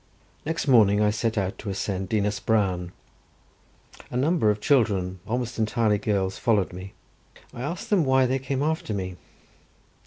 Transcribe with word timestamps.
Next 0.47 0.67
morning 0.67 0.99
I 0.99 1.11
set 1.11 1.37
out 1.37 1.59
to 1.59 1.69
ascend 1.69 2.09
Dinas 2.09 2.39
Bran; 2.39 2.91
a 4.09 4.17
number 4.17 4.49
of 4.49 4.59
children, 4.59 5.19
almost 5.27 5.59
entirely 5.59 5.99
girls, 5.99 6.39
followed 6.39 6.73
me. 6.73 6.95
I 7.53 7.61
asked 7.61 7.91
them 7.91 8.03
why 8.03 8.25
they 8.25 8.39
came 8.39 8.63
after 8.63 8.95
me. 8.95 9.17